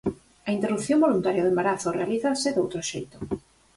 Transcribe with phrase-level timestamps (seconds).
[0.47, 3.17] A interrupción voluntaria do embarazo realízase doutro xeito.